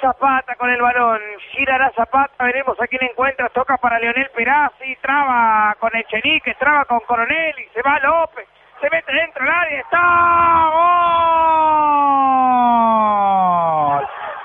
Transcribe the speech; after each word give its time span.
Zapata 0.00 0.54
con 0.54 0.70
el 0.70 0.80
balón, 0.80 1.20
girará 1.50 1.90
Zapata, 1.90 2.44
veremos 2.44 2.80
a 2.80 2.86
quién 2.86 3.02
encuentra, 3.02 3.48
toca 3.48 3.76
para 3.78 3.98
Leonel 3.98 4.30
Perazzi, 4.30 4.94
traba 5.02 5.74
con 5.80 5.90
Echenique, 5.96 6.54
traba 6.54 6.84
con 6.84 7.00
Coronel 7.00 7.58
y 7.58 7.64
se 7.74 7.82
va 7.82 7.98
López, 7.98 8.46
se 8.80 8.88
mete 8.90 9.12
dentro 9.12 9.44
del 9.44 9.52
área, 9.52 9.80
está 9.80 10.70
gol. 10.72 10.78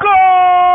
¡Gol! 0.00 0.66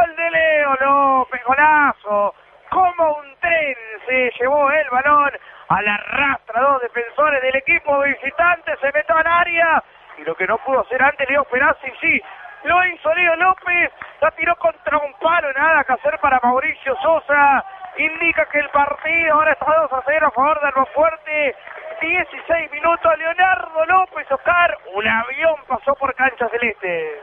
¡Gol 0.00 0.16
de 0.16 0.30
Leo 0.30 0.74
López! 0.80 1.40
¡Golazo! 1.44 2.34
Como 2.70 3.14
un 3.16 3.36
tren 3.40 3.76
se 4.06 4.29
llevó 4.40 4.70
el 4.70 4.90
balón 4.90 5.30
a 5.68 5.82
la 5.82 5.96
rastra. 5.96 6.60
Dos 6.60 6.82
defensores 6.82 7.42
del 7.42 7.56
equipo 7.56 8.00
visitante 8.00 8.76
se 8.80 8.90
metió 8.92 9.16
al 9.16 9.26
área. 9.26 9.82
Y 10.18 10.24
lo 10.24 10.34
que 10.34 10.46
no 10.46 10.58
pudo 10.58 10.80
hacer 10.80 11.02
antes 11.02 11.28
Leo 11.28 11.44
Perazzi, 11.44 11.90
sí, 12.00 12.20
lo 12.64 12.84
hizo 12.86 13.14
Leo 13.14 13.36
López. 13.36 13.90
La 14.20 14.30
tiró 14.32 14.56
contra 14.56 14.98
un 14.98 15.12
palo. 15.14 15.52
Nada 15.52 15.84
que 15.84 15.92
hacer 15.92 16.18
para 16.20 16.40
Mauricio 16.42 16.96
Sosa. 17.02 17.64
Indica 17.98 18.46
que 18.46 18.58
el 18.58 18.68
partido 18.70 19.34
ahora 19.34 19.52
está 19.52 19.66
2 19.66 19.92
a 19.92 20.02
0 20.06 20.26
a 20.26 20.30
favor 20.30 20.60
de 20.60 20.86
fuerte. 20.94 21.56
16 22.00 22.70
minutos. 22.72 23.18
Leonardo 23.18 23.86
López 23.86 24.30
Oscar. 24.30 24.78
Un 24.94 25.06
avión 25.06 25.56
pasó 25.66 25.94
por 25.94 26.14
cancha 26.14 26.48
celeste. 26.48 27.18